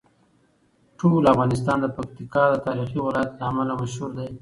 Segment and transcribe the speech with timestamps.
[0.99, 4.29] ټول افغانستان د پکتیکا د تاریخي ولایت له امله مشهور دی.